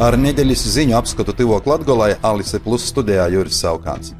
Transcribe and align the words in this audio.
Ar 0.00 0.14
nedēļas 0.16 0.62
ziņu 0.72 0.94
apskatu 0.96 1.34
Tivok 1.36 1.66
Latgolai 1.68 2.14
Alise 2.24 2.56
Plus 2.64 2.86
studijā 2.88 3.26
Juris 3.28 3.58
Saukāns. 3.60 4.14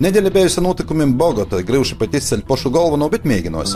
Nedēļa 0.00 0.30
bijusi 0.32 0.62
notikumiem 0.64 1.12
Bogotā, 1.20 1.60
grūši 1.60 1.98
pat 2.00 2.16
izceļ 2.16 2.46
pošu 2.48 2.72
galveno, 2.72 3.10
bet 3.12 3.28
mēģinos. 3.28 3.74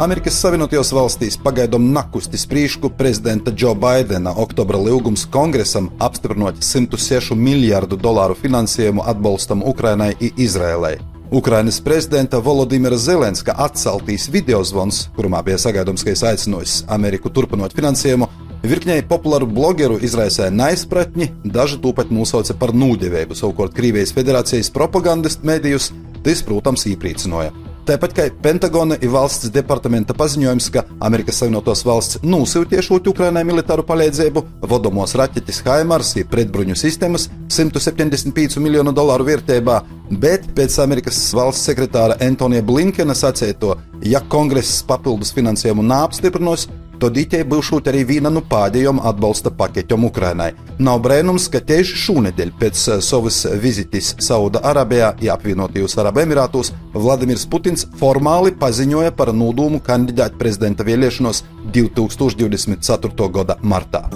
Amerikas 0.00 0.40
Savienotajās 0.40 0.94
valstīs 0.96 1.36
pagaidām 1.44 1.90
nakusti 1.92 2.40
sprīšku 2.40 2.94
prezidenta 2.96 3.52
Džo 3.52 3.74
Baidena 3.76 4.32
oktobra 4.46 4.80
lūgums 4.80 5.26
kongresam 5.28 5.92
apstiprinot 6.00 6.64
106 6.64 7.36
miljārdu 7.36 8.00
dolāru 8.00 8.40
finansējumu 8.40 9.04
atbalstam 9.04 9.60
Ukrainai 9.60 10.14
un 10.16 10.40
Izrēlai. 10.40 10.96
Ukrainas 11.34 11.80
prezidenta 11.84 12.38
Volodimira 12.38 12.96
Zelenska 12.96 13.52
atceltīs 13.58 14.28
video 14.32 14.60
zvans, 14.64 15.08
kurumā 15.16 15.40
bija 15.44 15.56
sagaidāms, 15.58 16.04
ka 16.04 16.12
es 16.12 16.24
aicinājis 16.24 16.74
Ameriku 16.96 17.32
turpinot 17.32 17.76
finansējumu, 17.76 18.28
Virkņai 18.64 19.02
populāru 19.04 19.44
blogeru 19.44 19.98
izraisīja 20.00 20.48
neizpratni, 20.48 21.26
daži 21.44 21.76
to 21.82 21.90
pat 21.92 22.08
nosauca 22.08 22.56
par 22.56 22.72
nūdevēju, 22.72 23.36
savukārt 23.36 23.76
Krievijas 23.76 24.14
federācijas 24.16 24.72
propagandistu 24.72 25.44
medijus 25.44 25.90
tas, 26.24 26.40
protams, 26.40 26.86
īprīcināja. 26.88 27.52
Tāpat 27.84 28.14
kā 28.16 28.24
Pentagona 28.40 28.96
ir 28.96 29.10
valsts 29.12 29.50
departamenta 29.52 30.14
paziņojums, 30.16 30.70
ka 30.72 30.86
Amerikas 31.04 31.42
Savienotās 31.42 31.82
valsts 31.84 32.22
nosūtījušot 32.24 33.10
Ukrainai 33.10 33.42
militāru 33.44 33.84
palīdzību, 33.84 34.42
vadomos 34.70 35.12
raķetes 35.20 35.60
Haimars 35.66 36.14
ir 36.16 36.30
pretbruņu 36.32 36.78
sistēmas 36.80 37.26
175 37.52 38.56
miljonu 38.64 38.94
dolāru 38.96 39.28
vērtībā, 39.28 39.76
bet 40.24 40.48
pēc 40.56 40.78
Amerikas 40.86 41.20
valsts 41.36 41.68
sekretāra 41.68 42.16
Antonija 42.24 42.64
Blinkena 42.64 43.12
sacīto, 43.12 43.76
ja 44.00 44.24
kongress 44.32 44.80
papildus 44.88 45.36
finansējumu 45.36 45.84
neapstiprinos, 45.84 46.64
tad 47.04 47.18
itē 47.20 47.42
būšot 47.44 47.90
arī 47.90 48.04
viena 48.08 48.30
no 48.32 48.40
pēdējām 48.48 49.02
atbalsta 49.10 49.52
pakeķiem 49.58 50.06
Ukrainai. 50.08 50.52
Nav 50.86 51.02
brēnums, 51.04 51.50
ka 51.52 51.60
tieši 51.60 52.00
šonadēļ 52.06 52.54
pēc 52.60 52.86
eh, 52.94 53.02
savas 53.04 53.42
vizites 53.60 54.14
Sauda 54.24 54.64
Arābijā, 54.72 55.12
ja 55.24 55.36
apvienotajos 55.36 55.98
Arabu 56.00 56.24
Emirātos, 56.24 56.72
Vladimirs 56.96 57.44
Putins 57.50 57.84
formāli 58.00 58.54
paziņoja 58.56 59.12
par 59.18 59.34
nodomu 59.36 59.82
kandidāt 59.84 60.40
prezidenta 60.40 60.86
vēlēšanos 60.88 61.44
2024. 61.76 63.32
gada 63.36 63.60
martā. 63.60 64.06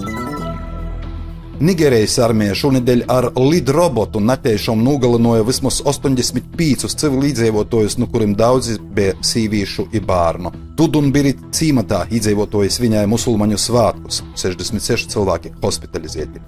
Nigērijas 1.59 2.13
armija 2.23 2.53
šonadēļ 2.55 3.01
ar 3.11 3.25
lidrobotu 3.35 4.21
netiešām 4.23 4.79
nogalināja 4.79 5.43
vismaz 5.43 5.81
85 5.83 6.85
civilizētājus, 7.01 7.97
no 7.99 8.07
kuriem 8.07 8.31
daudzi 8.39 8.77
bija 8.95 9.17
sīvīšu 9.19 9.89
un 9.89 10.05
bērnu. 10.07 10.53
Tudun 10.79 11.11
bija 11.11 11.33
cīmatā 11.51 12.05
iedzīvotājs 12.15 12.79
viņai 12.79 13.03
musulmaņu 13.11 13.59
svētkus, 13.59 14.21
66 14.39 15.11
cilvēki 15.11 15.51
hospitalizēti. 15.59 16.39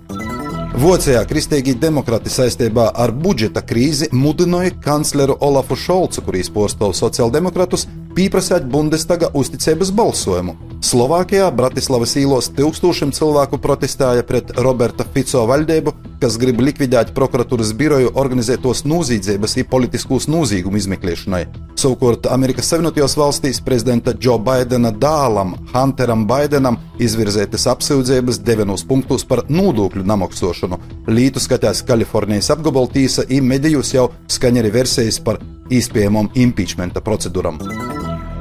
Vācijā 0.79 1.25
kristīgi 1.27 1.75
demokrati 1.75 2.31
saistībā 2.31 2.93
ar 2.95 3.11
budžeta 3.11 3.59
krīzi 3.67 4.07
mudināja 4.15 4.71
kancleru 4.79 5.35
Olafu 5.43 5.75
Šolcu, 5.75 6.23
kurīs 6.23 6.47
postāv 6.55 6.95
sociāldemokrātus, 6.95 7.83
pieprasīt 8.15 8.67
Bundestaga 8.71 9.31
uzticības 9.33 9.91
balsojumu. 9.95 10.57
Slovākijā 10.81 11.45
Bratislavas 11.53 12.15
īlos 12.17 12.47
tūkstošiem 12.57 13.11
cilvēku 13.13 13.59
protestēja 13.61 14.23
pret 14.25 14.49
Roberta 14.57 15.05
Fico 15.05 15.43
valdību, 15.45 15.93
kas 16.21 16.39
grib 16.41 16.61
likvidēt 16.61 17.11
prokuratūras 17.17 17.75
biroju 17.77 18.15
organizētos 18.17 18.81
noziedzības 18.89 19.55
un 19.61 19.67
politiskos 19.69 20.25
nozīgumu 20.31 20.81
izmeklēšanai. 20.81 21.43
Savukārt 21.77 22.25
Amerikas 22.33 22.73
Savienotajās 22.73 23.15
valstīs 23.17 23.61
prezidenta 23.61 24.15
Džo 24.17 24.39
Baidena 24.41 24.89
dēlam 24.89 25.53
Hunteram 25.71 26.25
Baidenam 26.29 26.81
izvirzētas 27.01 27.69
apsūdzības 27.75 28.41
devinos 28.45 28.85
punktos 28.85 29.25
par 29.25 29.45
nodokļu 29.53 30.05
namaksāšanu. 30.09 30.81
Lītu 31.13 31.41
skatās 31.41 31.85
Kalifornijas 31.85 32.50
apgabaltīsa 32.57 33.29
un 33.29 33.50
medijos 33.53 33.94
jau 33.94 34.09
skaņa 34.33 34.66
arī 34.66 34.77
versijas 34.81 35.21
par 35.21 35.41
iespējamām 35.69 36.33
impeachmenta 36.41 37.05
procedūram. 37.05 37.61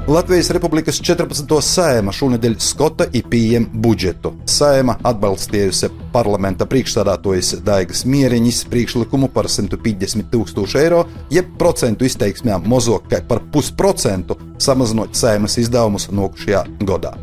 Latvijas 0.08 0.48
Republikas 0.50 0.96
14. 1.04 1.44
sēma 1.60 2.12
šonadēļ 2.14 2.54
skota 2.64 3.04
IPM 3.14 3.66
budžetu. 3.84 4.32
Sēma 4.48 4.96
atbalstījusi 5.06 5.90
parlamenta 6.14 6.66
priekšstādātojas 6.70 7.58
Daigas 7.66 8.06
Mieriņas 8.08 8.64
priekšlikumu 8.72 9.28
par 9.34 9.50
150 9.52 10.32
tūkstošu 10.32 10.80
eiro, 10.80 11.04
jeb 11.30 11.52
procentu 11.60 12.08
izteiksmē 12.08 12.58
mazāk 12.64 13.12
par 13.28 13.44
pusprocentu 13.52 14.38
samazinot 14.58 15.14
sēmas 15.14 15.60
izdevumus 15.60 16.08
nākošajā 16.10 16.64
gadā. 16.88 17.14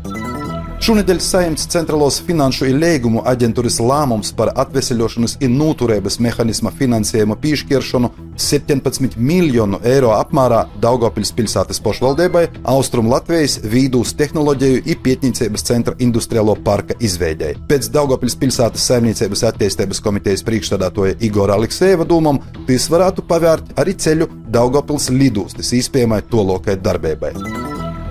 Šonadēļ 0.78 1.18
saimts 1.18 1.66
Centrālos 1.72 2.20
finanšu 2.22 2.68
ilēgumu 2.70 3.24
aģentūras 3.26 3.80
lēmums 3.82 4.28
par 4.38 4.52
atveseļošanas 4.62 5.34
un 5.42 5.56
noturības 5.58 6.20
mehānisma 6.22 6.70
finansējuma 6.70 7.34
piešķiršanu 7.42 8.10
17 8.38 9.16
miljonu 9.18 9.80
eiro 9.82 10.12
apmērā 10.14 10.60
Daugopils 10.78 11.32
pilsētas 11.34 11.82
pašvaldībai, 11.82 12.44
Austrum 12.70 13.10
Latvijas 13.10 13.58
vīdūs 13.66 14.14
tehnoloģiju 14.20 14.84
un 14.84 15.00
pietniecības 15.02 15.66
centra 15.66 15.96
industriālo 15.98 16.54
parka 16.64 16.94
izveidēji. 17.02 17.58
Pēc 17.68 17.90
Daugopils 17.94 18.38
pilsētas 18.38 18.86
saimniecības 18.92 19.42
attīstības 19.50 20.02
komitejas 20.04 20.46
priekšstādātoja 20.46 21.18
Igora 21.26 21.58
Aleksēva 21.58 22.06
domam, 22.06 22.38
tas 22.70 22.86
varētu 22.92 23.26
pavērt 23.26 23.74
arī 23.82 23.98
ceļu 23.98 24.30
Daugopils 24.46 25.10
lidostas 25.10 25.74
īspējamai 25.74 26.22
tolokai 26.30 26.78
darbībai. 26.78 27.34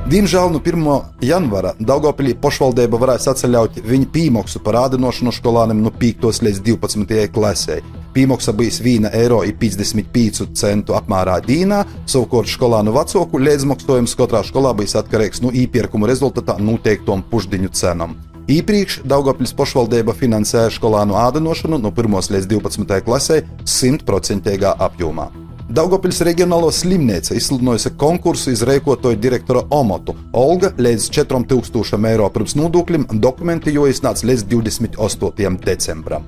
Diemžēl 0.07 0.53
no 0.53 0.61
1. 0.63 0.85
janvāra 1.19 1.73
Daugopilī 1.83 2.31
pašvaldība 2.39 2.95
varēs 2.95 3.25
atceļaut 3.27 3.81
viņa 3.83 4.05
pīmoksu 4.13 4.61
par 4.63 4.77
ādinošanu 4.85 5.33
skolāniem 5.35 5.81
no 5.83 5.89
5. 5.91 6.29
līdz 6.47 6.61
12. 6.63 7.25
klasē. 7.35 7.81
Pīmoksa 8.15 8.53
bijis 8.55 8.77
1 8.79 9.09
eiro 9.11 9.41
55 9.43 10.45
centu 10.55 10.95
apmērā 10.95 11.41
dīnā, 11.43 11.81
savukārt 12.07 12.47
skolānu 12.47 12.93
vecāku 12.95 13.41
līdzmaksājums 13.43 14.15
katrā 14.15 14.45
skolā 14.47 14.71
bijis 14.79 14.95
atkarīgs 15.01 15.43
no 15.43 15.51
iepirkuma 15.51 16.07
rezultātā 16.07 16.55
noteiktom 16.55 17.25
pušdiņu 17.27 17.73
cenām. 17.75 18.15
Īpriekš 18.47 19.01
Daugopils 19.03 19.51
pašvaldība 19.59 20.15
finansēja 20.15 20.71
skolānu 20.77 21.19
ādinošanu 21.19 21.81
no 21.83 21.91
1. 21.91 22.15
līdz 22.37 22.47
12. 22.55 22.95
klasē 23.03 23.41
100% 23.65 24.55
apjomā. 24.87 25.27
Daugopils 25.67 26.21
reģionālo 26.23 26.69
slimnīca 26.71 27.35
izsludinājusi 27.35 27.89
konkursu 27.99 28.53
izrēkotoju 28.55 29.17
direktora 29.19 29.65
Omotu. 29.75 30.13
Olga 30.31 30.69
līdz 30.79 31.09
4000 31.11 32.07
eiro 32.07 32.29
pirms 32.31 32.55
nodokļiem 32.55 33.03
dokumenti 33.19 33.73
jau 33.75 33.83
iznāca 33.91 34.29
līdz 34.29 34.45
28. 34.53 35.59
decembrim. 35.65 36.23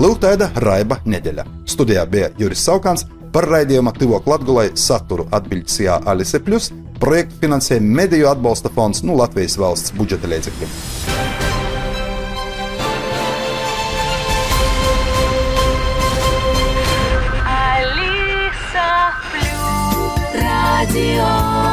Lūk, 0.00 0.16
tāda 0.24 0.48
raiba 0.64 0.96
nedēļa. 1.04 1.44
Studijā 1.68 2.06
bija 2.08 2.32
Juris 2.40 2.64
Saukants 2.64 3.04
par 3.34 3.50
raidījumu 3.52 3.92
aktīvo 3.92 4.22
Latvijai 4.24 4.70
saturu 4.80 5.28
atbildīsījā 5.36 6.00
Alise 6.08 6.40
Plus, 6.40 6.72
projektu 7.02 7.44
finansēja 7.44 7.84
Mediju 7.84 8.32
atbalsta 8.32 8.72
fonds 8.72 9.04
no 9.04 9.20
Latvijas 9.20 9.60
valsts 9.60 9.92
budžeta 9.92 10.32
līdzekļiem. 10.32 11.49
Radio 20.92 21.69